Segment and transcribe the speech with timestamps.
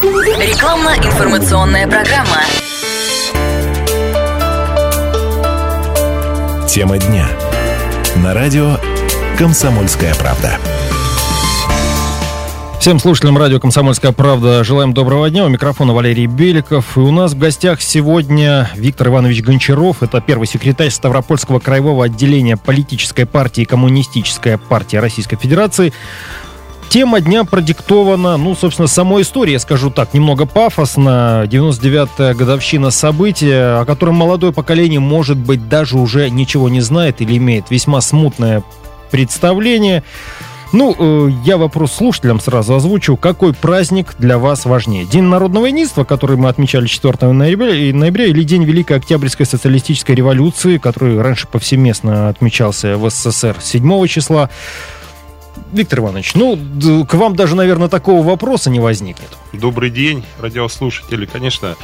[0.00, 2.36] Рекламно-информационная программа.
[6.68, 7.28] Тема дня.
[8.22, 8.76] На радио
[9.36, 10.56] «Комсомольская правда».
[12.78, 15.44] Всем слушателям радио «Комсомольская правда» желаем доброго дня.
[15.44, 16.96] У микрофона Валерий Беликов.
[16.96, 20.04] И у нас в гостях сегодня Виктор Иванович Гончаров.
[20.04, 25.92] Это первый секретарь Ставропольского краевого отделения политической партии Коммунистическая партия Российской Федерации.
[26.88, 31.44] Тема дня продиктована, ну, собственно, самой историей, я скажу так, немного пафосно.
[31.46, 37.36] 99-я годовщина события, о котором молодое поколение, может быть, даже уже ничего не знает или
[37.36, 38.62] имеет весьма смутное
[39.10, 40.02] представление.
[40.72, 43.16] Ну, э, я вопрос слушателям сразу озвучу.
[43.16, 45.04] Какой праздник для вас важнее?
[45.04, 50.78] День народного единства, который мы отмечали 4 ноября, ноября или День Великой Октябрьской социалистической революции,
[50.78, 54.48] который раньше повсеместно отмечался в СССР 7 числа?
[55.72, 56.58] Виктор Иванович, ну,
[57.06, 59.28] к вам даже, наверное, такого вопроса не возникнет.
[59.52, 61.26] Добрый день, радиослушатели.
[61.26, 61.76] Конечно,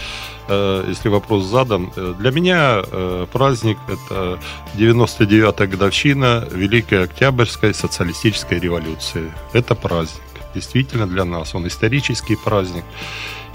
[0.49, 4.39] э, если вопрос задан, э, для меня э, праздник– это
[4.75, 9.33] 99-я годовщина Великой Октябрьской социалистической революции.
[9.53, 10.23] Это праздник.
[10.55, 11.55] Действительно для нас.
[11.55, 12.85] Он исторический праздник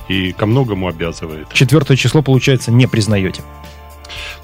[0.09, 1.47] и ко многому обязывает.
[1.53, 3.41] Четвертое число, получается, не признаете?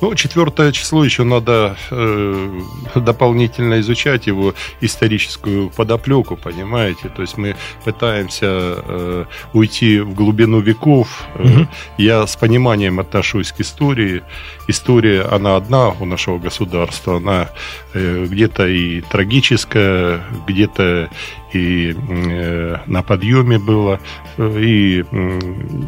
[0.02, 2.62] Ну, четвертое число еще надо э,
[2.96, 7.10] дополнительно изучать его историческую подоплеку, понимаете?
[7.10, 11.24] То есть мы пытаемся э, уйти в глубину веков.
[11.36, 11.68] Угу.
[11.98, 14.24] Я с пониманием отношусь к истории.
[14.68, 17.18] История, она одна у нашего государства.
[17.18, 17.50] Она
[17.94, 21.10] э, где-то и трагическая, где-то
[21.56, 24.00] и э, на подъеме было.
[24.38, 25.40] И э,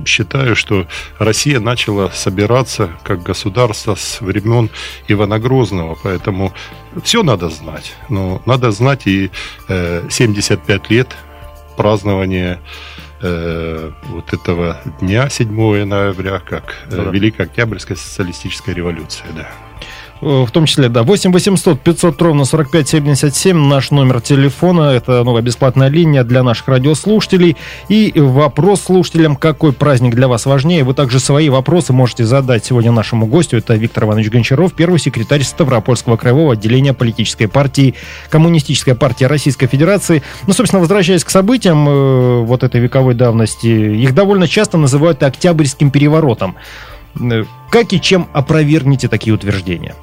[0.05, 0.87] считаю, что
[1.19, 4.69] Россия начала собираться как государство с времен
[5.07, 5.97] Ивана Грозного.
[6.01, 6.53] Поэтому
[7.03, 7.95] все надо знать.
[8.09, 9.29] Но надо знать и
[9.67, 11.15] 75 э, лет
[11.75, 12.59] празднования
[13.19, 17.05] вот этого дня 7 ноября, как да.
[17.05, 19.25] Великая Октябрьская социалистическая революция.
[19.35, 19.49] Да.
[20.21, 25.23] Э, в том числе, да, 8 800 500 ровно 45 77 наш номер телефона, это
[25.23, 27.55] новая бесплатная линия для наших радиослушателей.
[27.89, 32.91] И вопрос слушателям, какой праздник для вас важнее, вы также свои вопросы можете задать сегодня
[32.91, 37.95] нашему гостю, это Виктор Иванович Гончаров, первый секретарь Ставропольского краевого отделения политической партии
[38.29, 40.23] Коммунистическая партия Российской Федерации.
[40.47, 45.91] Ну, собственно, возвращаясь к событиям э, вот этой вековой давности, их довольно часто называют Октябрьским
[45.91, 46.55] переворотом.
[47.19, 49.95] Э, как и чем опровергнете такие утверждения?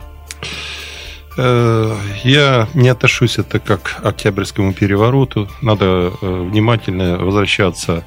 [1.37, 5.49] Э, я не отношусь это как к Октябрьскому перевороту.
[5.62, 8.05] Надо э, внимательно возвращаться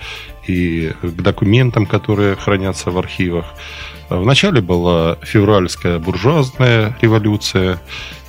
[0.48, 3.46] и к документам, которые хранятся в архивах.
[4.10, 7.80] Вначале была февральская буржуазная революция,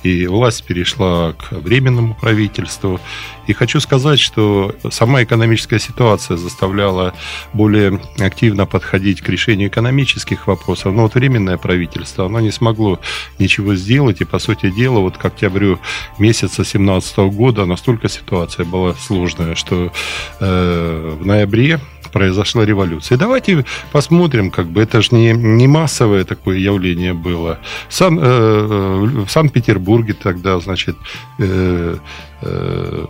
[0.03, 2.99] и власть перешла к временному правительству.
[3.47, 7.13] И хочу сказать, что сама экономическая ситуация заставляла
[7.53, 10.93] более активно подходить к решению экономических вопросов.
[10.93, 12.99] Но вот временное правительство, оно не смогло
[13.39, 14.21] ничего сделать.
[14.21, 15.79] И, по сути дела, вот к октябрю
[16.17, 19.91] месяца 2017 года настолько ситуация была сложная, что
[20.39, 21.79] э, в ноябре
[22.11, 23.17] произошла революция.
[23.17, 27.59] Давайте посмотрим, как бы это же не, не массовое такое явление было.
[27.89, 30.95] Сан, э, э в Санкт-Петербурге тогда, значит,
[31.39, 31.97] э,
[32.41, 33.05] э,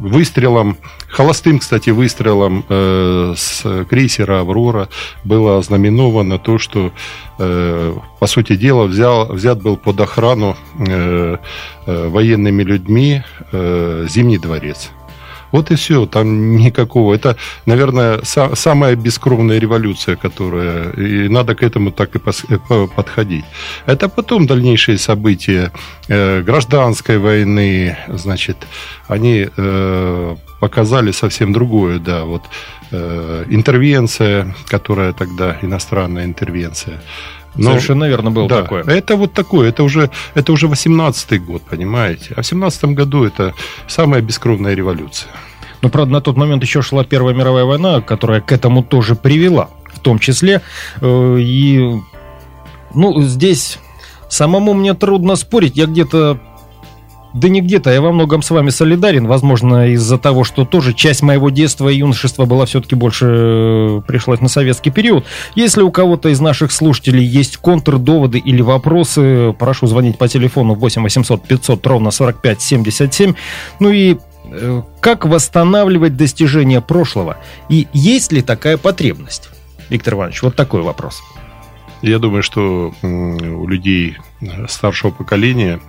[0.00, 0.76] выстрелом,
[1.08, 4.88] холостым, кстати, выстрелом э, с крейсера «Аврора»
[5.24, 6.92] было ознаменовано то, что,
[7.38, 11.36] э, по сути дела, взял, взят был под охрану э,
[11.86, 13.22] э, военными людьми
[13.52, 14.90] э, Зимний дворец.
[15.52, 17.14] Вот и все, там никакого.
[17.14, 17.36] Это,
[17.66, 20.90] наверное, са- самая бескровная революция, которая...
[20.92, 23.44] И надо к этому так и пос- э, подходить.
[23.86, 25.72] Это потом дальнейшие события
[26.08, 28.56] э, гражданской войны, значит,
[29.08, 32.42] они э, показали совсем другое, да, вот
[32.90, 37.00] э, интервенция, которая тогда, иностранная интервенция,
[37.58, 38.84] но, Совершенно верно было да, такое.
[38.84, 42.32] Это вот такое, это уже, это уже 18-й год, понимаете?
[42.36, 43.52] А в 17 году это
[43.88, 45.30] самая бескровная революция.
[45.82, 49.70] Но, правда, на тот момент еще шла Первая мировая война, которая к этому тоже привела,
[49.92, 50.62] в том числе.
[51.00, 52.00] Э, и,
[52.94, 53.78] ну, здесь
[54.28, 55.76] самому мне трудно спорить.
[55.76, 56.38] Я где-то
[57.34, 59.26] да не где-то, я во многом с вами солидарен.
[59.26, 64.40] Возможно, из-за того, что тоже часть моего детства и юношества была все-таки больше э, пришлась
[64.40, 65.24] на советский период.
[65.54, 71.02] Если у кого-то из наших слушателей есть контрдоводы или вопросы, прошу звонить по телефону 8
[71.02, 73.34] 800 500 ровно 45 77.
[73.80, 74.16] Ну и
[74.50, 77.36] э, как восстанавливать достижения прошлого?
[77.68, 79.50] И есть ли такая потребность?
[79.90, 81.22] Виктор Иванович, вот такой вопрос.
[82.02, 84.18] Я думаю, что у людей
[84.68, 85.80] старшего поколения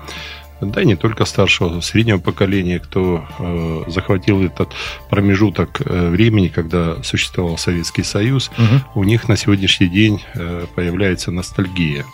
[0.61, 4.73] да и не только старшего, среднего поколения, кто э, захватил этот
[5.09, 9.01] промежуток э, времени, когда существовал Советский Союз, угу.
[9.01, 12.05] у них на сегодняшний день э, появляется ностальгия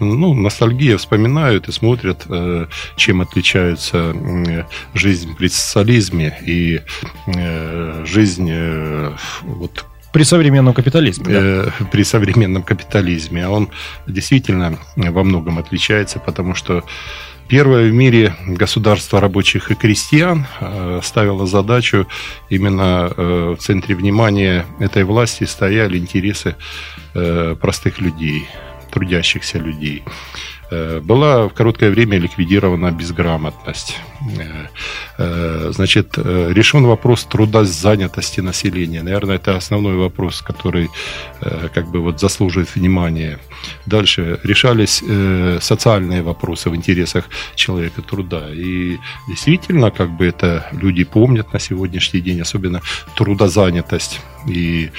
[0.00, 2.66] ну, ностальгия вспоминают и смотрят, э,
[2.96, 4.14] чем отличается
[4.92, 6.80] жизнь при социализме и
[7.26, 8.50] э, жизнь
[9.42, 11.24] вот при современном капитализме.
[11.24, 11.86] Да?
[11.90, 13.44] При современном капитализме.
[13.44, 13.70] А он
[14.06, 16.84] действительно во многом отличается, потому что
[17.48, 22.06] Первое в мире государство рабочих и крестьян э, ставило задачу
[22.48, 26.56] именно в центре внимания этой власти стояли интересы
[27.60, 28.48] простых людей
[28.94, 30.04] трудящихся людей.
[30.70, 33.98] Э, была в короткое время ликвидирована безграмотность.
[34.38, 34.66] Э,
[35.18, 39.02] э, значит, решен вопрос труда занятости населения.
[39.02, 40.88] Наверное, это основной вопрос, который
[41.74, 43.38] как бы вот заслуживает внимания.
[43.86, 45.02] Дальше решались
[45.62, 48.50] социальные вопросы в интересах человека труда.
[48.52, 48.98] И
[49.28, 52.80] действительно, как бы это люди помнят на сегодняшний день, особенно
[53.14, 54.90] трудозанятость и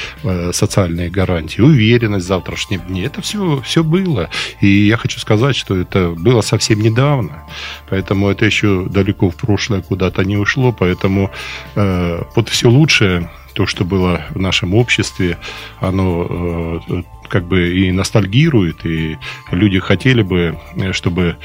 [0.51, 3.06] социальные гарантии, уверенность в завтрашнем дне.
[3.06, 4.30] Это все, все было.
[4.62, 7.44] И я хочу сказать, что это было совсем недавно.
[7.89, 10.71] Поэтому это еще далеко в прошлое куда-то не ушло.
[10.71, 11.31] Поэтому
[11.75, 15.38] э, вот все лучшее, то, что было в нашем обществе,
[15.79, 19.17] оно э, как бы и ностальгирует, и
[19.51, 20.57] люди хотели бы,
[20.91, 21.38] чтобы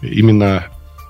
[0.00, 0.66] именно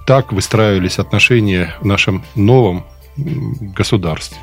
[0.07, 2.87] так выстраивались отношения в нашем новом
[3.17, 4.39] государстве.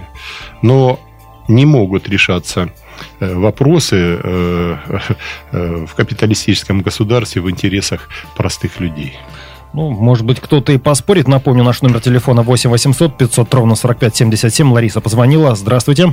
[0.62, 1.00] Но
[1.48, 2.72] не могут решаться
[3.20, 4.78] Э, вопросы э,
[5.52, 9.18] э, в капиталистическом государстве в интересах простых людей.
[9.74, 11.28] Ну, может быть, кто-то и поспорит.
[11.28, 14.72] Напомню, наш номер телефона 8 800 500 ровно 45 77.
[14.72, 15.56] Лариса позвонила.
[15.56, 16.10] Здравствуйте.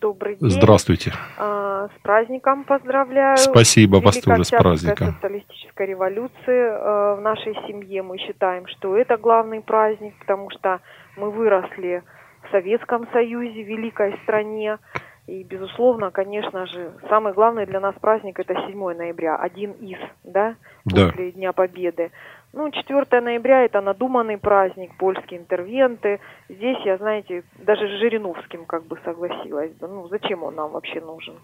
[0.00, 0.50] Добрый день.
[0.50, 1.12] Здравствуйте.
[1.36, 3.36] А, с праздником поздравляю.
[3.36, 5.14] Спасибо вас тоже с праздником.
[5.14, 7.16] социалистической революции.
[7.16, 10.80] В нашей семье мы считаем, что это главный праздник, потому что
[11.16, 12.02] мы выросли
[12.48, 14.78] в Советском Союзе, великой стране.
[15.26, 20.56] И, безусловно, конечно же, самый главный для нас праздник это 7 ноября, один из, да,
[20.84, 21.30] после да.
[21.30, 22.10] Дня Победы.
[22.54, 26.20] Ну, 4 ноября это надуманный праздник, польские интервенты.
[26.50, 29.72] Здесь я, знаете, даже с Жириновским как бы согласилась.
[29.80, 31.34] Ну, зачем он нам вообще нужен?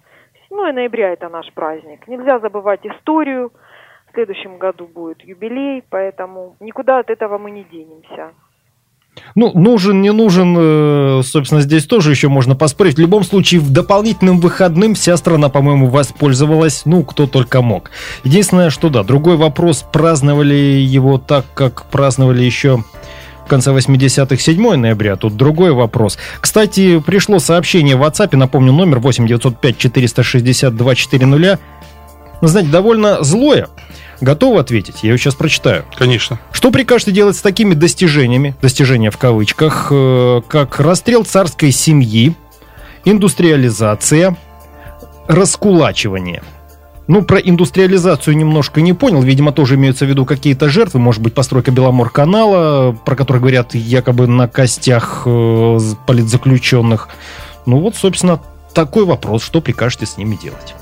[0.51, 2.07] 7 ноября это наш праздник.
[2.09, 3.53] Нельзя забывать историю.
[4.09, 8.33] В следующем году будет юбилей, поэтому никуда от этого мы не денемся.
[9.35, 12.97] Ну, нужен, не нужен, э, собственно, здесь тоже еще можно поспорить.
[12.97, 17.91] В любом случае, в дополнительным выходным вся страна, по-моему, воспользовалась, ну, кто только мог.
[18.25, 22.83] Единственное, что да, другой вопрос, праздновали его так, как праздновали еще
[23.45, 26.19] в конце 80-х 7 ноября, тут другой вопрос.
[26.41, 31.59] Кстати, пришло сообщение в WhatsApp, напомню, номер 8 905 462 400.
[32.43, 33.69] Знаете, довольно злое.
[34.21, 35.03] Готовы ответить?
[35.03, 35.85] Я ее сейчас прочитаю.
[35.97, 36.41] Конечно.
[36.53, 42.35] Что прикажете делать с такими достижениями, достижения в кавычках, э, как расстрел царской семьи,
[43.05, 44.37] индустриализация,
[45.29, 46.43] раскулачивание?
[47.07, 49.23] Ну, про индустриализацию немножко не понял.
[49.23, 51.01] Видимо, тоже имеются в виду какие-то жертвы.
[51.01, 57.09] Может быть, постройка Беломор-канала, про который говорят якобы на костях э, политзаключенных.
[57.65, 58.41] Ну вот, собственно,
[58.75, 59.43] такой вопрос.
[59.43, 60.75] Что прикажете с ними делать?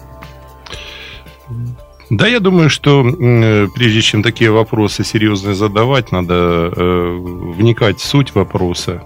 [2.10, 7.16] Да, я думаю, что э, прежде чем такие вопросы серьезные задавать, надо э,
[7.56, 9.02] вникать в суть вопроса.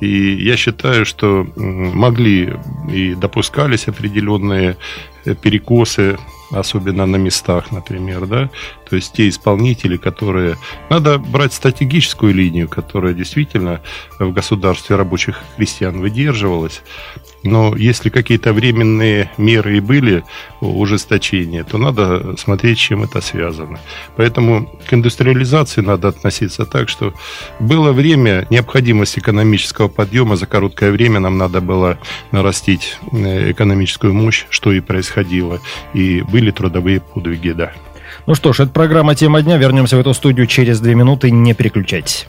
[0.00, 2.54] И я считаю, что могли
[2.92, 4.76] и допускались определенные
[5.24, 6.18] э, перекосы,
[6.50, 8.50] особенно на местах, например, да,
[8.88, 10.56] то есть те исполнители, которые...
[10.90, 13.80] Надо брать стратегическую линию, которая действительно
[14.18, 16.82] в государстве рабочих крестьян выдерживалась,
[17.42, 20.24] но если какие-то временные меры и были
[20.60, 23.78] ужесточения, то надо смотреть, чем это связано.
[24.16, 27.14] Поэтому к индустриализации надо относиться так, что
[27.58, 31.98] было время, необходимость экономического подъема, за короткое время нам надо было
[32.32, 35.60] нарастить э, экономическую мощь, что и происходило.
[35.94, 37.72] И были трудовые подвиги, да.
[38.26, 39.56] Ну что ж, это программа «Тема дня».
[39.56, 41.30] Вернемся в эту студию через две минуты.
[41.30, 42.26] Не переключайтесь.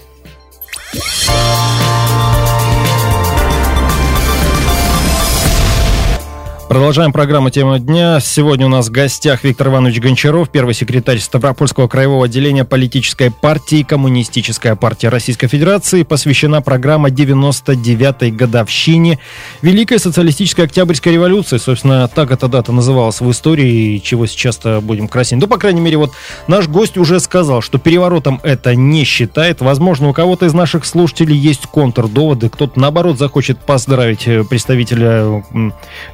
[6.71, 8.21] Продолжаем программу «Тема дня».
[8.21, 13.83] Сегодня у нас в гостях Виктор Иванович Гончаров, первый секретарь Ставропольского краевого отделения политической партии
[13.83, 16.03] «Коммунистическая партия Российской Федерации».
[16.03, 19.19] Посвящена программа 99-й годовщине
[19.61, 21.57] Великой социалистической Октябрьской революции.
[21.57, 25.41] Собственно, так эта дата называлась в истории, чего сейчас-то будем красить.
[25.41, 26.13] Ну, по крайней мере, вот
[26.47, 29.59] наш гость уже сказал, что переворотом это не считает.
[29.59, 35.43] Возможно, у кого-то из наших слушателей есть контрдоводы, кто-то, наоборот, захочет поздравить э, представителя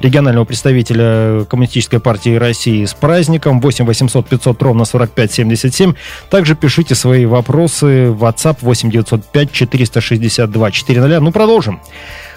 [0.00, 3.60] регионального представителя Коммунистической партии России с праздником.
[3.60, 5.94] 8 800 500 ровно 45 77.
[6.30, 11.20] Также пишите свои вопросы в WhatsApp 8 905 462 400.
[11.20, 11.80] Ну, продолжим.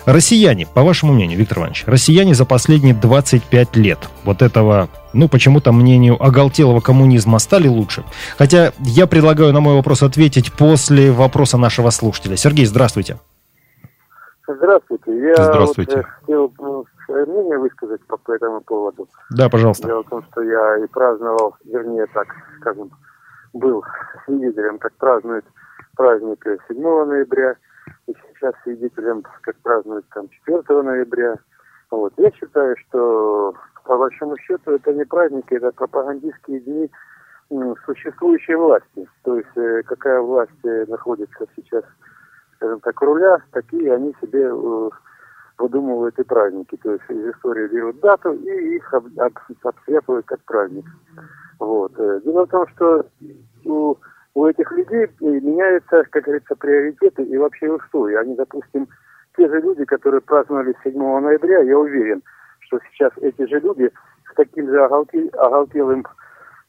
[0.06, 5.72] Россияне, по вашему мнению, Виктор Иванович, россияне за последние 25 лет вот этого, ну, почему-то
[5.72, 8.04] мнению оголтелого коммунизма стали лучше.
[8.38, 12.36] Хотя я предлагаю на мой вопрос ответить после вопроса нашего слушателя.
[12.36, 13.18] Сергей, здравствуйте.
[14.48, 15.12] Здравствуйте.
[15.18, 15.96] Я Здравствуйте.
[15.98, 19.08] Вот, э, хотел свое мнение высказать по, по этому поводу.
[19.30, 19.88] Да, пожалуйста.
[19.88, 22.28] Дело в том, что я и праздновал, вернее, так
[22.60, 22.92] скажем,
[23.54, 23.84] был
[24.26, 25.46] свидетелем, как празднуют
[25.96, 27.56] праздник 7 ноября,
[28.08, 31.36] и сейчас свидетелем, как празднуют там 4 ноября.
[31.92, 32.14] Вот.
[32.18, 33.54] Я считаю, что
[33.84, 36.90] по большому счету это не праздники, это пропагандистские дни
[37.86, 39.06] существующей власти.
[39.24, 41.84] То есть э, какая власть э, находится сейчас,
[42.56, 44.90] скажем так, руля, такие они себе э,
[45.62, 46.78] выдумывают и праздники.
[46.78, 49.06] То есть из истории берут дату и их об,
[50.26, 50.86] как праздник.
[51.60, 51.94] Вот.
[51.98, 53.06] Э, Дело в том, что
[53.66, 53.96] у,
[54.34, 58.16] у этих людей э, меняются, как говорится, приоритеты и вообще устои.
[58.16, 58.88] Они, допустим,
[59.38, 62.22] те же люди, которые праздновали 7 ноября, я уверен,
[62.62, 63.92] что сейчас эти же люди
[64.32, 66.06] с таким же оголте- оголтелым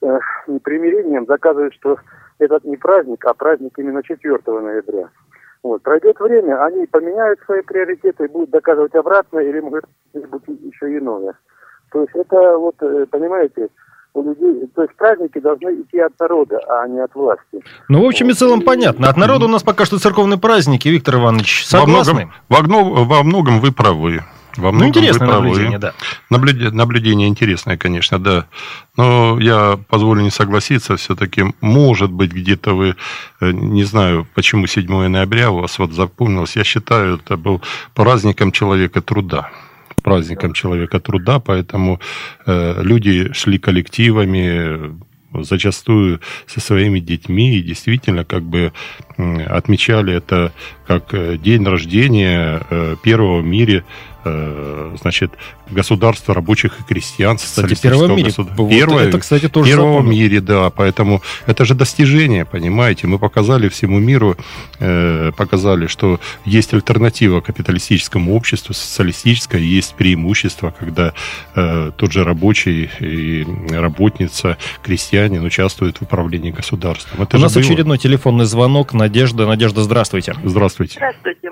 [0.03, 1.97] э, непримирением доказывают, что
[2.39, 5.09] этот не праздник, а праздник именно 4 ноября.
[5.63, 5.83] Вот.
[5.83, 11.35] Пройдет время, они поменяют свои приоритеты и будут доказывать обратно или может быть еще иное.
[11.93, 13.69] То есть это вот, э, понимаете,
[14.15, 17.63] у людей, то есть праздники должны идти от народа, а не от власти.
[17.89, 19.09] Ну, в общем и целом понятно.
[19.09, 21.67] От народа у нас пока что церковные праздники, Виктор Иванович.
[21.73, 22.13] Во Согласны?
[22.15, 24.21] многом, во, гно- во многом вы правы.
[24.57, 25.95] Во Ну, интересное наблюдение, да.
[26.31, 28.47] Наблюде- Наблюдение интересное, конечно, да.
[28.97, 32.97] Но я позволю не согласиться, все-таки, может быть, где-то вы,
[33.41, 37.63] э, не знаю, почему 7 ноября у вас вот запомнилось, я считаю, это был
[37.95, 39.51] праздником человека труда
[40.03, 42.01] праздником человека труда, поэтому
[42.45, 44.97] э, люди шли коллективами,
[45.41, 48.73] зачастую со своими детьми и действительно как бы
[49.17, 50.53] отмечали это
[50.87, 53.83] как э, день рождения э, первого в мире э,
[54.25, 55.33] значит
[55.71, 58.29] государства рабочих и крестьян Кстати, в мире.
[58.29, 60.13] государ- Вот Первое- это, кстати, тоже первого запомнил.
[60.13, 64.37] мире, да, поэтому это же достижение, понимаете, мы показали всему миру,
[64.81, 71.13] э, показали, что есть альтернатива капиталистическому обществу, социалистическое, есть преимущество, когда
[71.55, 77.23] э, тот же рабочий и работница, крестьянин участвуют в управлении государством.
[77.23, 77.65] Это У нас было.
[77.65, 78.93] очередной телефонный звонок.
[78.93, 79.47] Надежда.
[79.47, 80.35] Надежда, здравствуйте.
[80.45, 80.95] Здравствуйте.
[80.97, 81.51] Здравствуйте.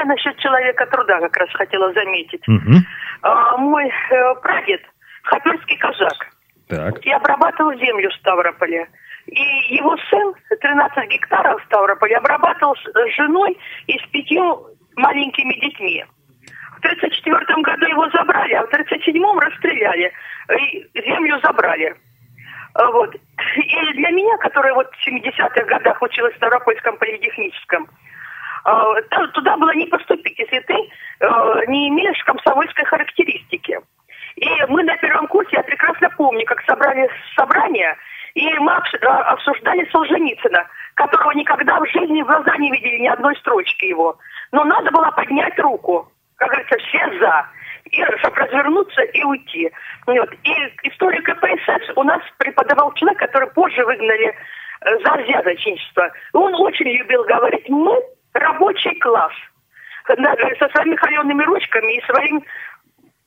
[0.00, 2.42] Я насчет человека труда как раз хотела заметить.
[2.48, 2.86] Мгм.
[3.22, 4.80] А, мой э, прадед,
[5.24, 6.26] хаперский казак,
[6.68, 7.04] Так.
[7.04, 8.88] и обрабатывал землю в Ставрополе.
[9.26, 15.52] И его сын 13 гектаров в Ставрополе обрабатывал с с женой и с пятью маленькими
[15.60, 16.04] детьми.
[16.76, 20.12] В 1934 году его забрали, а в 1937 расстреляли.
[20.58, 21.94] И землю забрали.
[22.74, 23.14] А, Вот.
[23.14, 27.86] И для меня, которая вот в 70-х годах училась в Ставропольском политехническом,
[29.32, 33.78] туда было не поступить, если ты э, не имеешь комсомольской характеристики.
[34.36, 37.96] И мы на первом курсе, я прекрасно помню, как собрали собрание,
[38.34, 43.36] и мы э, обсуждали Солженицына, которого никогда в жизни в глаза не видели ни одной
[43.36, 44.18] строчки его.
[44.52, 46.08] Но надо было поднять руку.
[46.36, 47.46] Как говорится, все за.
[47.84, 49.70] И, чтобы развернуться и уйти.
[50.06, 50.32] Вот.
[50.44, 50.52] И
[50.88, 54.34] историю КПСС у нас преподавал человек, который позже выгнали
[54.82, 56.10] э, за взяточничество.
[56.32, 58.00] Он очень любил говорить, мы
[58.34, 59.32] рабочий класс.
[60.06, 62.42] Со своими холеными ручками и своим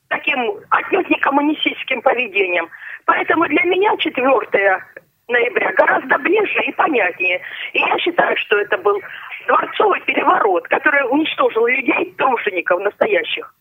[0.09, 2.69] таким отнюдь не коммунистическим поведением.
[3.05, 4.83] Поэтому для меня 4
[5.27, 7.41] ноября гораздо ближе и понятнее.
[7.73, 9.01] И я считаю, что это был
[9.47, 13.53] дворцовый переворот, который уничтожил людей, тружеников настоящих.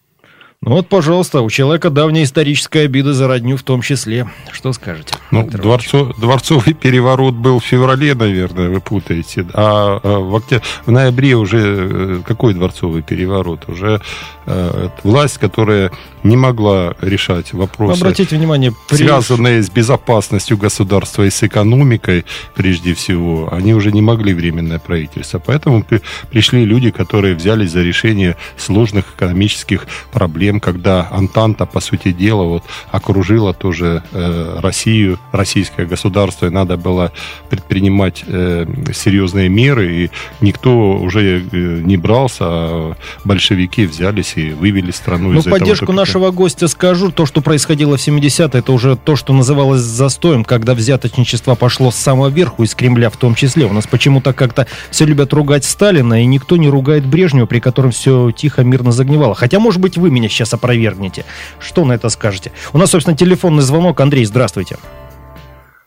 [0.64, 4.28] Ну вот, пожалуйста, у человека давняя историческая обида за родню в том числе.
[4.52, 5.12] Что скажете?
[5.32, 9.44] Ну, дворцо- дворцовый переворот был в феврале, наверное, вы путаете.
[9.54, 13.68] А э, в, октя- в ноябре уже э, какой дворцовый переворот?
[13.68, 14.00] Уже
[14.46, 15.90] э, власть, которая
[16.22, 22.94] не могла решать вопросы, Обратите внимание, при- связанные с безопасностью государства и с экономикой, прежде
[22.94, 25.40] всего, они уже не могли временное правительство.
[25.44, 32.12] Поэтому при- пришли люди, которые взялись за решение сложных экономических проблем, когда Антанта, по сути
[32.12, 37.12] дела, вот, окружила тоже э, Россию, российское государство, и надо было
[37.50, 44.90] предпринимать э, серьезные меры, и никто уже э, не брался, а большевики взялись и вывели
[44.90, 46.00] страну Ну, из этого поддержку тупика.
[46.00, 50.74] нашего гостя скажу, то, что происходило в 70-е, это уже то, что называлось застоем, когда
[50.74, 53.66] взяточничество пошло с самого верху, из Кремля в том числе.
[53.66, 57.90] У нас почему-то как-то все любят ругать Сталина, и никто не ругает Брежнева, при котором
[57.90, 59.34] все тихо, мирно загнивало.
[59.34, 61.24] Хотя, может быть, вы меня сейчас сейчас опровергнете.
[61.58, 62.52] Что на это скажете?
[62.72, 64.00] У нас, собственно, телефонный звонок.
[64.00, 64.76] Андрей, здравствуйте.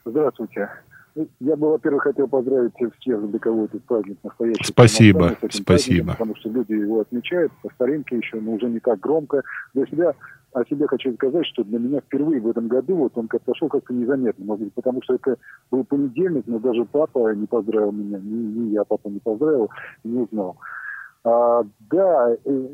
[0.06, 0.70] Здравствуйте.
[1.16, 4.64] Ну, Я бы, во-первых, хотел поздравить всех, для кого этот праздник настоящий.
[4.66, 5.66] Спасибо, этим спасибо.
[5.66, 9.42] праздником, Потому что люди его отмечают по старинке еще, но уже не так громко.
[9.74, 10.14] Для себя,
[10.52, 13.70] о себе хочу сказать, что для меня впервые в этом году вот он как пошел
[13.70, 15.38] как-то незаметно, может быть, потому что это
[15.72, 19.70] был понедельник, но даже папа не поздравил меня, ни, ни я папа не поздравил,
[20.04, 20.58] не узнал.
[21.24, 22.68] А, да, э,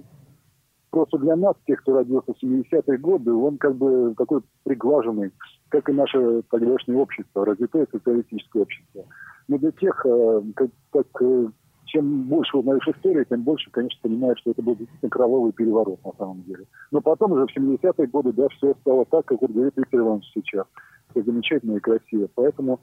[0.92, 5.32] просто для нас, тех, кто родился в 70-е годы, он как бы такой приглаженный,
[5.70, 9.06] как и наше тогдашнее общество, развитое социалистическое общество.
[9.48, 11.48] Но для тех, э, как, как, э,
[11.86, 16.12] чем больше узнаешь историю, тем больше, конечно, понимаешь, что это был действительно кровавый переворот на
[16.18, 16.66] самом деле.
[16.92, 20.32] Но потом уже в 70-е годы, да, все стало так, как вот говорит Виктор Иванович
[20.34, 20.68] сейчас.
[21.10, 22.28] Все замечательно и красиво.
[22.36, 22.80] Поэтому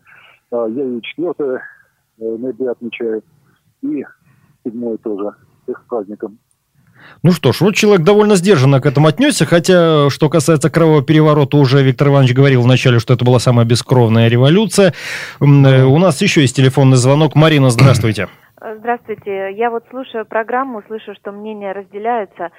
[0.50, 1.58] э, я и 4 э,
[2.18, 3.22] ноября отмечаю,
[3.82, 4.04] и
[4.64, 5.34] 7 тоже.
[5.64, 6.38] Всех с праздником.
[7.22, 11.56] Ну что ж, вот человек довольно сдержанно к этому отнесся, хотя, что касается кровавого переворота,
[11.56, 14.94] уже Виктор Иванович говорил вначале, что это была самая бескровная революция.
[15.40, 15.44] Э,
[15.84, 17.34] У нас еще есть телефонный звонок.
[17.34, 18.28] Марина, здравствуйте.
[18.80, 19.52] Здравствуйте.
[19.56, 22.50] Я вот слушаю программу, слышу, что мнения разделяются.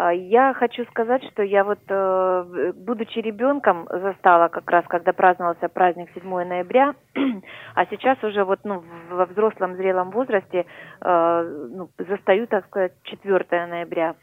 [0.00, 5.68] А, Я хочу сказать, что я вот, э, будучи ребенком, застала как раз, когда праздновался
[5.68, 6.94] праздник 7 ноября,
[7.74, 10.66] а сейчас уже вот, ну, во взрослом зрелом возрасте
[11.00, 14.14] э, ну, застаю, так сказать, 4 ноября.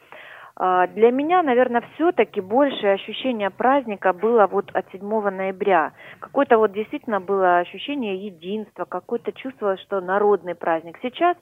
[0.57, 5.91] А, Для меня, наверное, все-таки большее ощущение праздника было вот от 7 ноября.
[6.19, 10.97] Какое-то вот действительно было ощущение единства, какое-то чувство, что народный праздник.
[11.01, 11.35] Сейчас,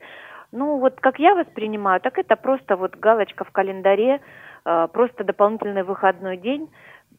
[0.53, 4.21] ну вот как я воспринимаю, так это просто вот галочка в календаре,
[4.65, 6.69] э, просто дополнительный выходной день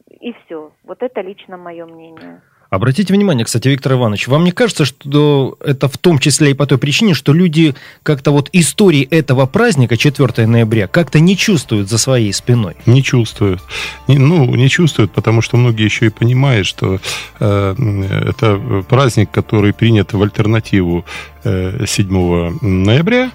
[0.09, 0.73] и все.
[0.85, 2.41] Вот это лично мое мнение.
[2.71, 6.67] Обратите внимание, кстати, Виктор Иванович, вам не кажется, что это в том числе и по
[6.67, 11.99] той причине, что люди как-то вот истории этого праздника 4 ноября как-то не чувствуют за
[11.99, 12.75] своей спиной?
[12.87, 13.63] Не чувствуют.
[14.09, 17.01] Не- ну, не чувствуют, потому что многие еще и понимают, что
[17.41, 17.75] э,
[18.29, 21.05] это праздник, который принят в альтернативу
[21.45, 23.31] э, 7 ноября,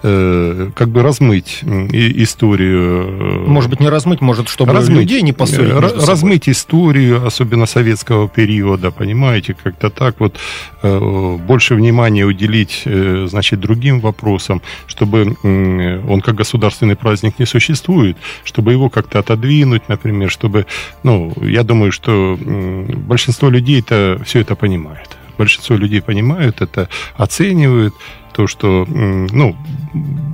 [0.00, 3.44] как бы размыть историю.
[3.44, 7.66] э, Может быть, не размыть, может, чтобы размыть, людей не поссорить э, размыть историю, особенно
[7.66, 10.36] советского периода, понимаете, как-то так вот
[10.82, 18.16] э, больше внимания уделить, э, значит, другим вопросам, чтобы он как государственный праздник не существует,
[18.44, 20.66] чтобы его как-то отодвинуть, например, чтобы,
[21.02, 25.08] ну, я думаю, что большинство людей это все это понимает.
[25.38, 27.94] Большинство людей понимают это, оценивают
[28.38, 29.56] то, что, ну,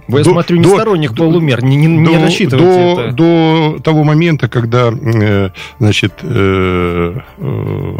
[0.09, 3.01] Вы, я до- смотрю, не до- сторонник до- полумер, не, не, не до, рассчитывайте до,
[3.01, 3.13] это.
[3.13, 7.97] до того момента, когда, э, значит, э, э,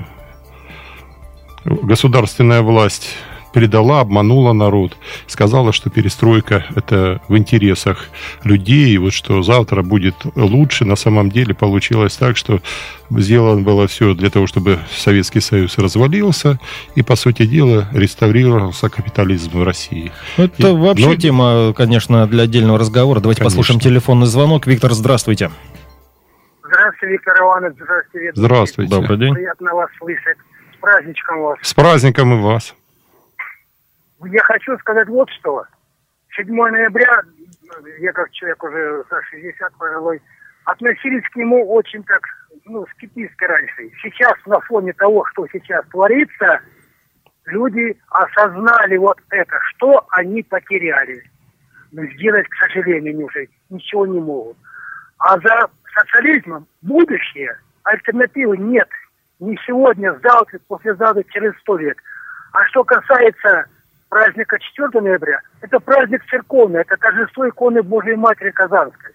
[1.65, 3.09] государственная власть
[3.55, 4.97] предала, обманула народ,
[5.29, 8.07] сказала, что перестройка это в интересах
[8.43, 10.85] людей, и вот что завтра будет лучше.
[10.85, 12.61] На самом деле получилось так, что
[13.11, 16.59] сделано было все для того, чтобы Советский Союз развалился,
[16.97, 20.11] и, по сути дела, реставрировался капитализм в России.
[20.37, 23.21] Это И- вообще но- тема, конечно, для отдельного разговора.
[23.21, 23.51] Давайте Конечно.
[23.57, 24.67] послушаем телефонный звонок.
[24.67, 25.51] Виктор, здравствуйте.
[26.65, 27.77] Здравствуйте, Виктор Иванович.
[27.79, 28.33] Здравствуйте.
[28.35, 28.91] Здравствуйте.
[28.91, 29.35] Добрый день.
[29.35, 30.39] Приятно вас слышать.
[30.77, 31.59] С праздничком вас.
[31.63, 32.75] С праздником и вас.
[34.27, 35.65] Я хочу сказать вот что.
[36.37, 37.23] 7 ноября,
[37.99, 40.21] я как человек уже за 60 пожилой,
[40.65, 42.23] относились к нему очень так,
[42.65, 43.91] ну, скептически раньше.
[44.03, 46.61] Сейчас на фоне того, что сейчас творится,
[47.47, 51.23] люди осознали вот это, что они потеряли.
[51.93, 54.57] Но сделать, к сожалению, уже ничего не могут.
[55.19, 58.89] А за социализмом будущее, альтернативы нет.
[59.39, 61.97] Не сегодня, завтра, послезавтра, через сто лет.
[62.53, 63.67] А что касается
[64.15, 69.11] праздника 4 ноября, это праздник церковный, это торжество иконы Божьей Матери Казанской.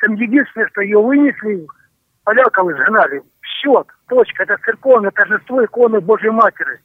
[0.00, 1.66] Там единственное, что ее вынесли,
[2.22, 3.22] поляков изгнали.
[3.40, 6.78] Все, точка, это церковное торжество иконы Божьей Матери.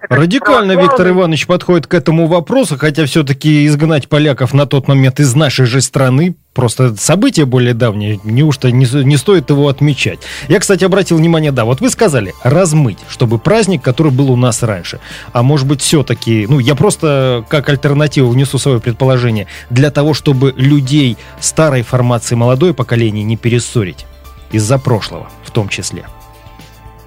[0.00, 4.86] Это Радикально православный- Виктор Иванович подходит к этому вопросу, хотя все-таки изгнать поляков на тот
[4.86, 10.20] момент из нашей же страны просто событие более давнее, неужто не, не стоит его отмечать.
[10.48, 14.62] Я, кстати, обратил внимание, да, вот вы сказали, размыть, чтобы праздник, который был у нас
[14.62, 15.00] раньше.
[15.32, 20.52] А может быть, все-таки, ну, я просто как альтернативу внесу свое предположение, для того, чтобы
[20.56, 24.06] людей старой формации молодое поколение не перессорить
[24.52, 26.06] из-за прошлого в том числе.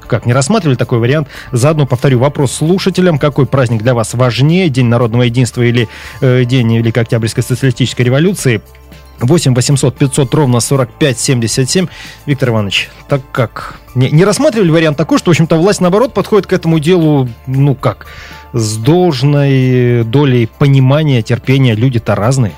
[0.08, 1.27] Как, не рассматривали такой вариант?
[1.51, 3.17] Заодно повторю вопрос слушателям.
[3.17, 4.69] Какой праздник для вас важнее?
[4.69, 5.88] День народного единства или
[6.21, 8.62] э, День Великой Октябрьской социалистической революции?
[9.19, 11.88] 8 800 500 ровно 45 77.
[12.26, 13.80] Виктор Иванович, так как?
[13.95, 17.76] Не, не рассматривали вариант такой, что, в общем-то, власть, наоборот, подходит к этому делу, ну
[17.76, 18.08] как,
[18.54, 21.76] с должной долей понимания, терпения.
[21.76, 22.54] Люди-то разные.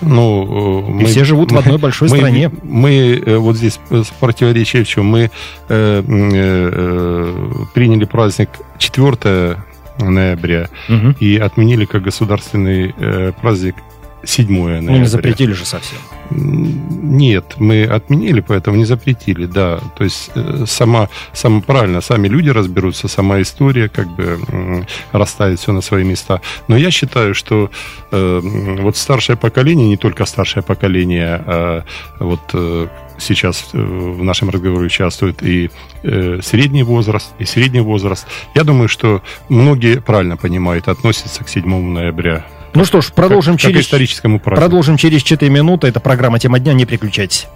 [0.00, 2.50] Ну, мы, и все живут мы, в одной большой мы, стране.
[2.62, 3.80] Мы, мы вот здесь
[4.20, 5.06] противоречие в чем?
[5.06, 5.30] Мы
[5.68, 9.56] э, э, приняли праздник 4
[9.98, 11.14] ноября угу.
[11.20, 13.76] и отменили как государственный э, праздник
[14.26, 14.80] 7 ноября.
[14.80, 15.98] Ну, не запретили же совсем.
[16.30, 19.80] Нет, мы отменили, поэтому не запретили, да.
[19.96, 25.72] То есть э, сама, сама правильно, сами люди разберутся, сама история как бы расставит все
[25.72, 26.40] на свои места.
[26.68, 27.70] Но я считаю, что
[28.10, 28.40] э,
[28.80, 31.84] вот старшее поколение, не только старшее поколение, а
[32.18, 35.70] вот э, сейчас э, в нашем разговоре участвует и
[36.02, 38.26] э, средний возраст, и средний возраст.
[38.54, 43.62] Я думаю, что многие правильно понимают, относятся к 7 ноября ну что ж, продолжим как,
[43.62, 43.76] через...
[43.76, 44.60] Как историческому празднику.
[44.60, 45.86] Продолжим через 4 минуты.
[45.86, 46.72] Это программа «Тема дня».
[46.72, 47.46] Не переключайтесь.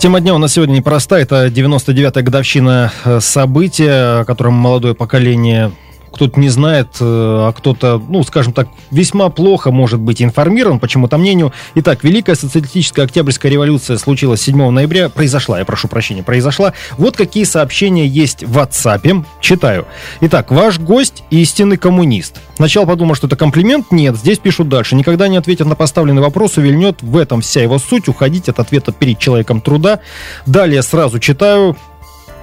[0.00, 1.22] Тема дня у нас сегодня непростая.
[1.22, 5.72] Это 99-я годовщина э, события, о котором молодое поколение
[6.20, 10.86] кто-то не знает, э, а кто-то, ну, скажем так, весьма плохо может быть информирован по
[10.86, 11.54] чему-то мнению.
[11.76, 16.74] Итак, Великая социалистическая Октябрьская революция случилась 7 ноября, произошла, я прошу прощения, произошла.
[16.98, 19.86] Вот какие сообщения есть в WhatsApp, читаю.
[20.20, 22.36] Итак, ваш гость истинный коммунист.
[22.56, 24.96] Сначала подумал, что это комплимент, нет, здесь пишут дальше.
[24.96, 28.92] Никогда не ответят на поставленный вопрос, увильнет, в этом вся его суть, уходить от ответа
[28.92, 30.00] перед человеком труда.
[30.44, 31.78] Далее сразу читаю,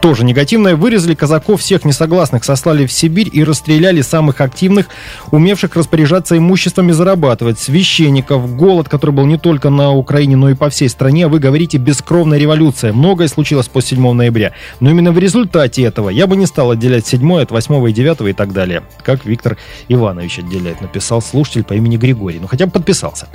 [0.01, 0.75] тоже негативное.
[0.75, 4.88] Вырезали казаков всех несогласных, сослали в Сибирь и расстреляли самых активных,
[5.31, 7.60] умевших распоряжаться имуществом и зарабатывать.
[7.60, 11.27] Священников, голод, который был не только на Украине, но и по всей стране.
[11.27, 12.93] Вы говорите «бескровная революция».
[12.93, 14.53] Многое случилось после 7 ноября.
[14.79, 18.29] Но именно в результате этого я бы не стал отделять 7 от 8 и 9
[18.29, 18.83] и так далее.
[19.03, 19.57] Как Виктор
[19.88, 22.39] Иванович отделяет, написал слушатель по имени Григорий.
[22.39, 23.27] Ну, хотя бы подписался.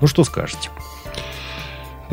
[0.00, 0.68] Ну, что скажете?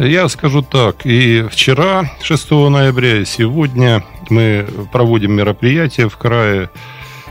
[0.02, 6.70] Я скажу так, и вчера, 6 ноября, и сегодня мы проводим мероприятия в крае.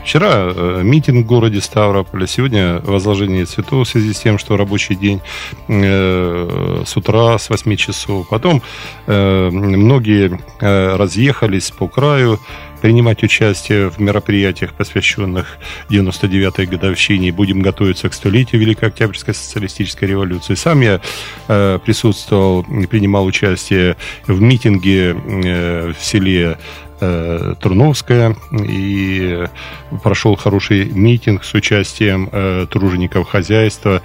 [0.03, 4.93] Вчера э, митинг в городе Ставрополе, сегодня возложение цветов в связи с тем, что рабочий
[4.93, 5.19] день
[5.67, 8.29] э, с утра с 8 часов.
[8.29, 8.61] Потом
[9.07, 12.39] э, многие разъехались по краю,
[12.81, 15.57] принимать участие в мероприятиях, посвященных
[15.89, 17.31] 99-й годовщине.
[17.31, 20.55] Будем готовиться к столетию Великой Октябрьской социалистической революции.
[20.55, 21.01] Сам я
[21.47, 26.57] э, присутствовал, принимал участие в митинге э, в селе
[26.99, 29.47] э, Турновская и
[30.03, 34.01] прошел хороший митинг с участием э, тружеников хозяйства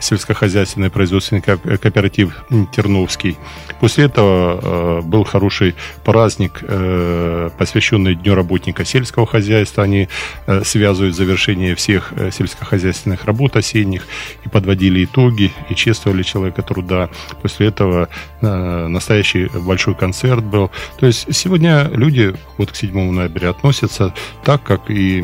[0.00, 3.36] сельскохозяйственный производственный кооператив Терновский.
[3.80, 9.84] После этого э, был хороший праздник, э, посвященный Дню работника сельского хозяйства.
[9.84, 10.08] Они
[10.46, 14.06] э, связывают завершение всех сельскохозяйственных работ осенних
[14.44, 17.10] и подводили итоги, и чествовали человека труда.
[17.42, 18.08] После этого
[18.40, 20.70] настоящий большой концерт был.
[20.98, 25.20] То есть сегодня люди вот к 7 ноября относятся так, как и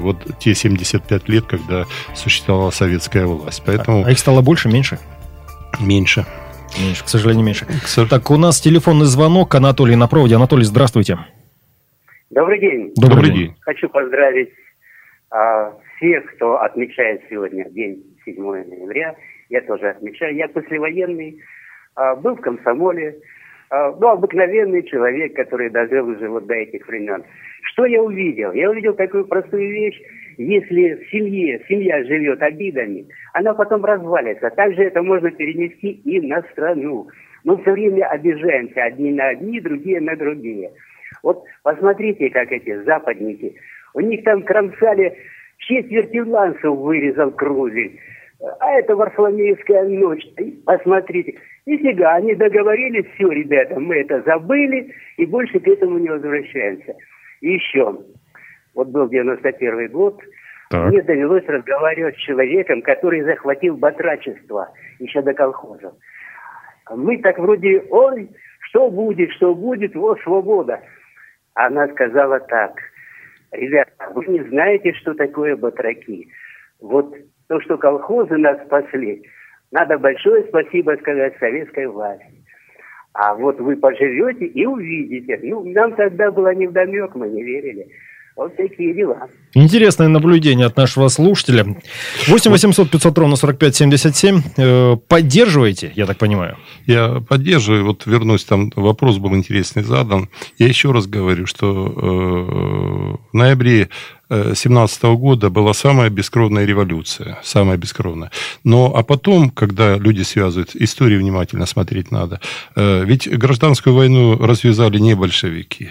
[0.00, 1.84] вот те 75 лет, когда
[2.14, 3.62] существовала советская власть.
[3.64, 3.87] Поэтому...
[3.88, 4.98] А их стало больше, меньше?
[5.80, 6.26] Меньше.
[6.78, 7.64] Меньше, к сожалению, меньше.
[7.64, 8.06] К сож...
[8.10, 9.54] Так, у нас телефонный звонок.
[9.54, 10.36] Анатолий на проводе.
[10.36, 11.16] Анатолий, здравствуйте.
[12.28, 12.92] Добрый день.
[12.96, 13.56] Добрый, Добрый день.
[13.60, 14.50] Хочу поздравить
[15.30, 19.16] а, всех, кто отмечает сегодня день 7 ноября.
[19.48, 20.36] Я тоже отмечаю.
[20.36, 21.40] Я послевоенный,
[21.94, 23.16] а, был в комсомоле.
[23.70, 27.24] А, ну, обыкновенный человек, который дожил уже вот до этих времен.
[27.62, 28.52] Что я увидел?
[28.52, 29.98] Я увидел такую простую вещь
[30.38, 34.50] если в семье, семья живет обидами, она потом развалится.
[34.50, 37.08] Также это можно перенести и на страну.
[37.44, 40.70] Мы все время обижаемся одни на одни, другие на другие.
[41.24, 43.56] Вот посмотрите, как эти западники.
[43.94, 45.16] У них там кромсали
[45.58, 47.98] четверть лансов вырезал Крузель.
[48.60, 50.24] А это Варфоломеевская ночь.
[50.64, 51.34] Посмотрите.
[51.66, 56.94] Нифига, они договорились, все, ребята, мы это забыли и больше к этому не возвращаемся.
[57.40, 57.98] Еще,
[58.78, 60.20] вот был 91 год,
[60.70, 60.88] так.
[60.88, 64.68] мне довелось разговаривать с человеком, который захватил батрачество
[65.00, 65.94] еще до колхоза.
[66.88, 70.80] Мы так вроде, ой, что будет, что будет, вот свобода.
[71.54, 72.80] Она сказала так,
[73.50, 76.28] ребята, вы не знаете, что такое батраки.
[76.80, 77.16] Вот
[77.48, 79.24] то, что колхозы нас спасли,
[79.72, 82.44] надо большое спасибо сказать советской власти.
[83.12, 85.40] А вот вы поживете и увидите.
[85.42, 87.88] Ну, нам тогда было невдомек, мы не верили.
[88.38, 89.26] Вот такие дела.
[89.54, 91.76] Интересное наблюдение от нашего слушателя.
[92.28, 94.42] 8 800 500 ровно 45 77.
[94.56, 96.56] Э, поддерживаете, я так понимаю?
[96.86, 97.84] Я поддерживаю.
[97.84, 100.28] Вот вернусь, там вопрос был интересный задан.
[100.56, 103.88] Я еще раз говорю, что э, в ноябре
[104.30, 108.30] 17 года была самая бескровная революция, самая бескровная.
[108.62, 112.40] Но а потом, когда люди связывают, историю внимательно смотреть надо.
[112.76, 115.90] Э, ведь гражданскую войну развязали не большевики.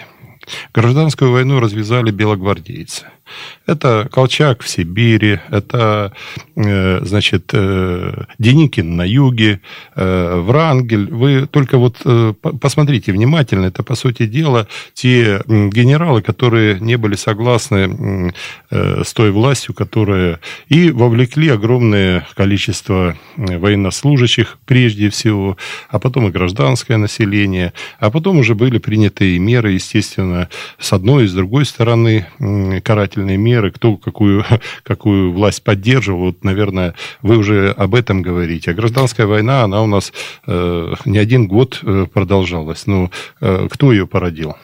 [0.74, 3.06] Гражданскую войну развязали белогвардейцы.
[3.66, 6.12] Это Колчак в Сибири, это,
[6.56, 9.60] э, значит, э, Деникин на юге,
[9.94, 11.10] э, Врангель.
[11.10, 11.98] Вы только вот
[12.60, 18.32] посмотрите внимательно, это, по сути дела, те генералы, которые не были согласны
[18.70, 25.56] с той властью, которая и вовлекли огромное количество военнослужащих прежде всего,
[25.88, 31.28] а потом и гражданское население, а потом уже были приняты меры, естественно, с одной и
[31.28, 32.26] с другой стороны,
[33.18, 34.44] карательные меры, кто какую,
[34.82, 38.70] какую власть поддерживал, вот, наверное, вы уже об этом говорите.
[38.70, 40.12] А гражданская война, она у нас
[40.46, 42.86] э, не один год э, продолжалась.
[42.86, 44.56] Ну, э, кто ее породил?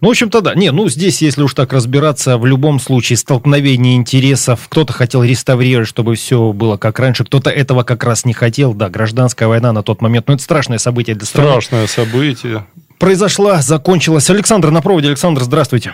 [0.00, 0.54] Ну, в общем-то, да.
[0.54, 4.68] Не, ну, здесь, если уж так разбираться, в любом случае столкновение интересов.
[4.70, 8.72] Кто-то хотел реставрировать, чтобы все было как раньше, кто-то этого как раз не хотел.
[8.72, 10.28] Да, гражданская война на тот момент.
[10.28, 11.50] Ну, это страшное событие для страны.
[11.50, 12.66] Страшное событие.
[12.98, 14.30] Произошла, закончилась.
[14.30, 15.08] Александр на проводе.
[15.08, 15.92] Александр, здравствуйте.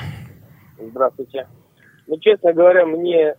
[0.78, 1.46] Здравствуйте.
[2.12, 3.37] Ну, честно говоря, мне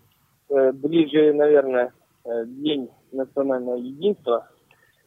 [0.50, 1.94] э, ближе, наверное,
[2.26, 4.48] э, День национального единства,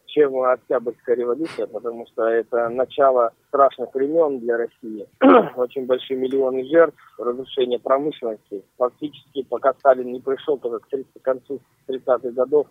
[0.06, 5.08] чем Октябрьская революция, потому что это начало страшных времен для России.
[5.56, 8.62] Очень большие миллионы жертв, разрушение промышленности.
[8.78, 12.68] Фактически, пока Сталин не пришел, только к, 30, к концу 30-х годов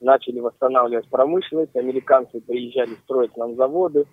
[0.00, 4.06] начали восстанавливать промышленность, американцы приезжали строить нам заводы,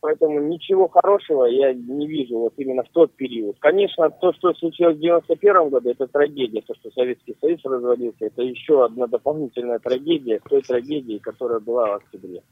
[0.00, 3.56] Поэтому ничего хорошего я не вижу вот именно в тот период.
[3.58, 6.62] Конечно, то, что случилось в 91 году, это трагедия.
[6.62, 11.94] То, что Советский Союз развалился, это еще одна дополнительная трагедия той трагедии, которая была в
[11.96, 12.42] октябре,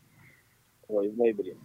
[0.89, 1.57] ой, в ноябре.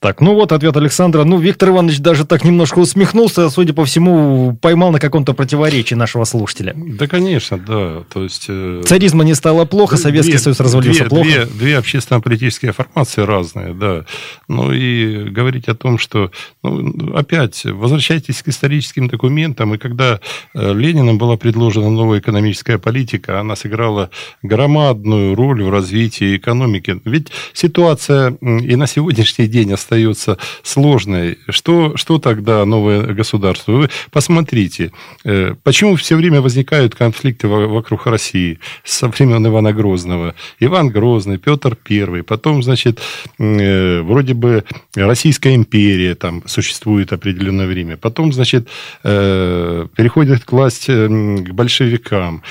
[0.00, 1.24] Так, ну вот ответ Александра.
[1.24, 6.22] Ну, Виктор Иванович даже так немножко усмехнулся, судя по всему, поймал на каком-то противоречии нашего
[6.22, 6.72] слушателя.
[6.76, 8.04] Да, конечно, да.
[8.12, 8.46] То есть...
[8.48, 8.82] Э...
[8.84, 11.24] Царизма не стало плохо, Советский две, Союз развалился две, плохо.
[11.24, 14.04] Две, две общественно-политические формации разные, да.
[14.46, 16.30] Ну и говорить о том, что...
[16.62, 20.20] Ну, опять, возвращайтесь к историческим документам, и когда
[20.54, 24.10] э, Лениным была предложена новая экономическая политика, она сыграла
[24.44, 27.00] громадную роль в развитии экономики.
[27.04, 31.38] Ведь ситуация и на сегодняшний день остается сложной.
[31.48, 33.72] Что, что тогда новое государство?
[33.72, 34.92] Вы посмотрите,
[35.24, 40.34] э, почему все время возникают конфликты вокруг России со времен Ивана Грозного.
[40.60, 43.00] Иван Грозный, Петр Первый, потом, значит,
[43.38, 48.68] э, вроде бы Российская империя там существует определенное время, потом, значит,
[49.04, 51.08] э, переходит к власти
[51.46, 52.42] к большевикам,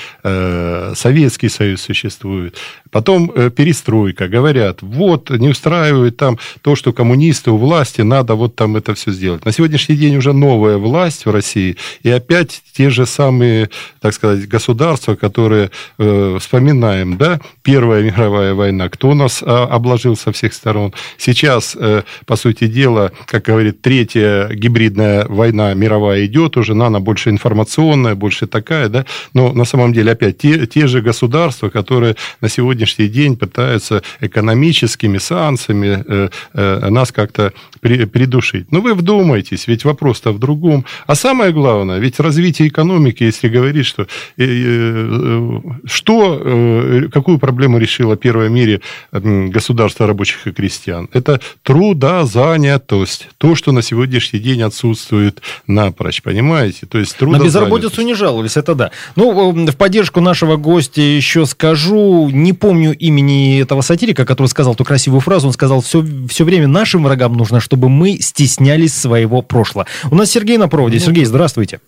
[0.94, 2.56] Советский Союз существует,
[2.90, 8.56] потом перестройка, говорят, вот, не устраивает там то, что коммунисты коммунисты у власти, надо вот
[8.56, 9.44] там это все сделать.
[9.44, 13.68] На сегодняшний день уже новая власть в России, и опять те же самые,
[14.00, 20.32] так сказать, государства, которые э, вспоминаем, да, Первая мировая война, кто нас а, обложил со
[20.32, 20.94] всех сторон.
[21.18, 27.00] Сейчас, э, по сути дела, как говорит, третья гибридная война мировая идет уже, но она
[27.00, 32.14] больше информационная, больше такая, да, но на самом деле опять те, те же государства, которые
[32.40, 38.70] на сегодняшний день пытаются экономическими санкциями э, э, нас как-то при, придушить.
[38.70, 40.84] Но вы вдумайтесь, ведь вопрос-то в другом.
[41.08, 47.78] А самое главное, ведь развитие экономики, если говорить, что, э, э, что э, какую проблему
[47.78, 51.08] решило первое в мире государство рабочих и крестьян?
[51.12, 53.28] Это трудозанятость.
[53.38, 56.86] То, что на сегодняшний день отсутствует напрочь, понимаете?
[56.86, 58.90] То есть На безработицу не жаловались, это да.
[59.16, 64.84] Ну, в поддержку нашего гостя еще скажу, не помню имени этого сатирика, который сказал ту
[64.84, 69.86] красивую фразу, он сказал, все, все время нашим врагам нужно, чтобы мы стеснялись своего прошлого.
[70.10, 70.98] У нас Сергей на проводе.
[70.98, 71.80] Сергей, здравствуйте.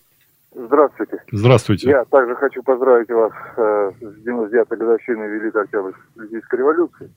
[0.55, 1.23] Здравствуйте.
[1.33, 1.89] Здравствуйте.
[1.89, 7.11] Я также хочу поздравить вас э, с 99-й годовщиной Великой Октябрьской революции.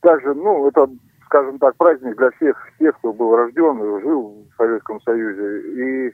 [0.00, 0.88] Также, ну, это,
[1.26, 6.08] скажем так, праздник для всех тех, кто был рожден и жил в Советском Союзе.
[6.08, 6.12] И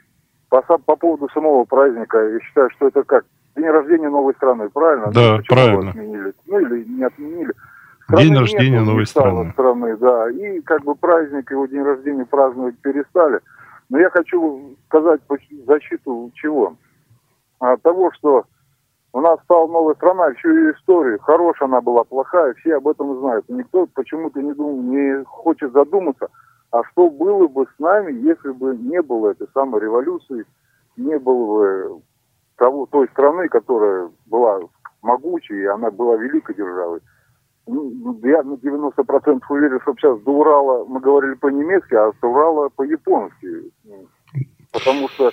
[0.48, 3.24] по, по поводу самого праздника, я считаю, что это как
[3.56, 5.10] день рождения новой страны, правильно?
[5.12, 5.90] Да, ну, правильно.
[5.90, 6.32] Отменили?
[6.46, 7.52] Ну, или не отменили.
[8.08, 9.52] Страны день рождения нет, новой страны.
[9.52, 9.96] страны.
[9.98, 13.40] Да, и как бы праздник, его день рождения праздновать перестали.
[13.90, 15.20] Но я хочу сказать
[15.66, 16.74] защиту чего?
[17.58, 18.44] От того, что
[19.12, 21.18] у нас стала новая страна, еще и история.
[21.18, 23.44] Хорошая она была, плохая, все об этом знают.
[23.50, 26.28] Никто почему-то не, дум, не хочет задуматься,
[26.70, 30.46] а что было бы с нами, если бы не было этой самой революции,
[30.96, 32.02] не было бы
[32.56, 34.60] того, той страны, которая была
[35.02, 37.00] могучей, и она была великой державой.
[37.68, 42.70] Ну, я на 90% уверен, что сейчас до Урала мы говорили по-немецки, а с Урала
[42.70, 43.70] по-японски.
[44.72, 45.30] Потому что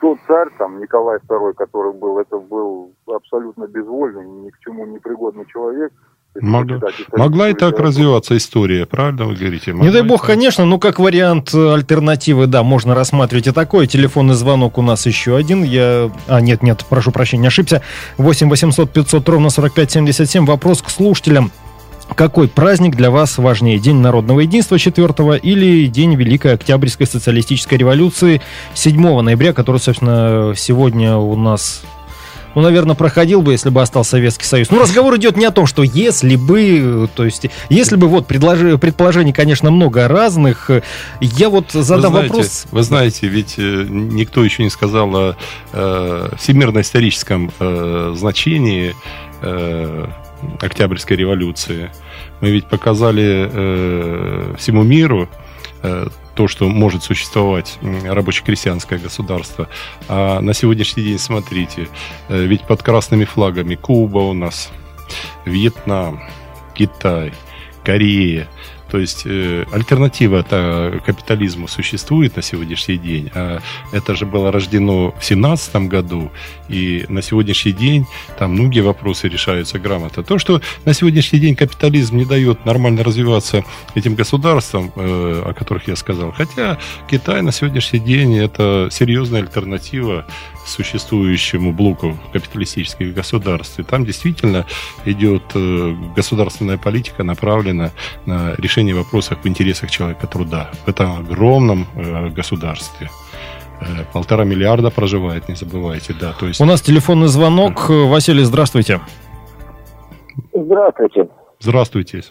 [0.00, 4.98] тот царь, там, Николай II, который был, это был абсолютно безвольный, ни к чему не
[4.98, 5.92] пригодный человек.
[6.40, 6.80] Могла,
[7.12, 9.72] могла и так развиваться история, правильно вы говорите?
[9.72, 13.86] Могла не дай бог, конечно, ну как вариант альтернативы, да, можно рассматривать и такое.
[13.86, 15.62] Телефонный звонок у нас еще один.
[15.62, 16.10] Я...
[16.26, 17.82] А, нет, нет, прошу прощения, ошибся.
[18.18, 20.44] 8 800 500 ровно 45 77.
[20.44, 21.52] Вопрос к слушателям.
[22.14, 23.78] Какой праздник для вас важнее?
[23.78, 28.42] День народного единства 4 или День Великой Октябрьской социалистической революции
[28.74, 31.82] 7 ноября, который, собственно, сегодня у нас
[32.54, 34.70] ну, наверное, проходил бы, если бы остался Советский Союз.
[34.70, 38.78] Ну, разговор идет не о том, что если бы, то есть, если бы, вот, предложи,
[38.78, 40.70] предположений, конечно, много разных.
[41.20, 42.66] Я вот задам вы знаете, вопрос...
[42.70, 45.36] Вы знаете, ведь э, никто еще не сказал о
[45.72, 48.94] э, всемирно-историческом э, значении
[49.42, 50.06] э,
[50.60, 51.90] Октябрьской революции.
[52.40, 55.28] Мы ведь показали э, всему миру
[55.82, 59.68] э, то, что может существовать рабоче-крестьянское государство.
[60.08, 61.88] А на сегодняшний день, смотрите,
[62.28, 64.70] э, ведь под красными флагами Куба у нас,
[65.44, 66.22] Вьетнам,
[66.74, 67.32] Китай,
[67.84, 68.48] Корея,
[68.94, 70.42] то есть э, альтернатива
[71.04, 73.28] капитализму существует на сегодняшний день.
[73.34, 73.58] А
[73.90, 76.30] это же было рождено в 17 году,
[76.68, 78.06] и на сегодняшний день
[78.38, 80.22] там многие вопросы решаются грамотно.
[80.22, 83.64] То, что на сегодняшний день капитализм не дает нормально развиваться
[83.96, 86.30] этим государствам, э, о которых я сказал.
[86.30, 86.78] Хотя
[87.10, 90.24] Китай на сегодняшний день это серьезная альтернатива
[90.66, 93.78] существующему блоку капиталистических государств.
[93.78, 94.66] И там действительно
[95.04, 97.92] идет э, государственная политика, направлена
[98.26, 103.08] на решение решение вопросов в интересах человека труда в этом огромном э, государстве.
[103.80, 106.32] Э, полтора миллиарда проживает, не забывайте, да.
[106.38, 106.60] То есть...
[106.60, 107.88] У нас телефонный звонок.
[107.88, 109.00] Василий, здравствуйте.
[110.52, 111.28] Здравствуйте.
[111.60, 112.22] Здравствуйте.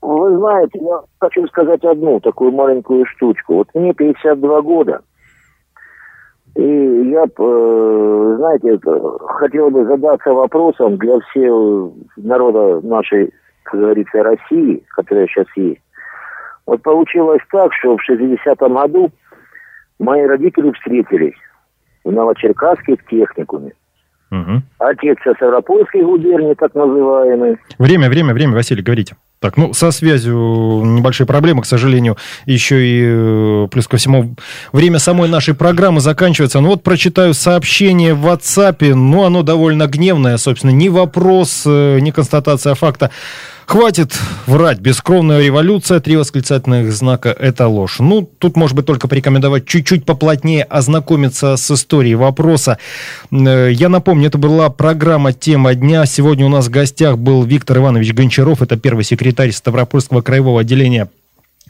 [0.00, 3.54] Вы знаете, я хочу сказать одну такую маленькую штучку.
[3.56, 5.00] Вот мне 52 года,
[6.56, 8.78] и я, э, знаете,
[9.38, 13.32] хотел бы задаться вопросом для всего народа нашей
[13.64, 15.80] как говорится, России, которая сейчас есть.
[16.66, 19.10] Вот получилось так, что в 60-м году
[19.98, 21.36] мои родители встретились
[22.04, 23.72] в Новочеркасске в техникуме.
[24.30, 24.62] Угу.
[24.78, 27.56] Отец со Ставропольской губернии, так называемый.
[27.78, 29.16] Время, время, время, Василий, говорите.
[29.38, 34.34] Так, ну, со связью небольшие проблемы, к сожалению, еще и э, плюс ко всему
[34.72, 36.60] время самой нашей программы заканчивается.
[36.60, 42.10] Ну вот прочитаю сообщение в WhatsApp, ну оно довольно гневное, собственно, ни вопрос, э, ни
[42.10, 43.10] констатация факта.
[43.66, 44.78] Хватит врать.
[44.78, 47.98] Бескровная революция, три восклицательных знака– это ложь.
[47.98, 52.78] Ну, тут, может быть, только порекомендовать чуть-чуть поплотнее ознакомиться с историей вопроса.
[53.30, 56.04] Э, я напомню, это была программа «Тема дня».
[56.04, 58.60] Сегодня у нас в гостях был Виктор Иванович Гончаров.
[58.60, 61.08] Это первый секретарь Ставропольского краевого отделения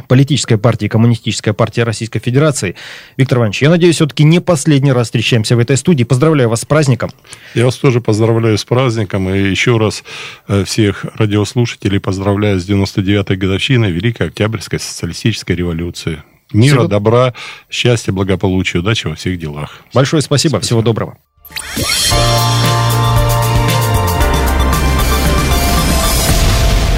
[0.09, 2.75] политической партии, Коммунистическая партия Российской Федерации.
[3.17, 6.05] Виктор Иванович, я надеюсь, все-таки не последний раз встречаемся в этой студии.
[6.05, 7.11] Поздравляю вас с праздником.
[7.55, 9.29] Я вас тоже поздравляю с праздником.
[9.29, 10.05] И еще раз
[10.49, 16.23] э, всех радиослушателей поздравляю с 99-й годовщиной Великой Октябрьской социалистической революции.
[16.53, 16.87] Мира, всего...
[16.87, 17.35] добра,
[17.71, 19.81] счастья, благополучия, удачи во всех делах.
[19.93, 20.59] Большое спасибо.
[20.59, 20.61] спасибо.
[20.61, 21.19] Всего доброго.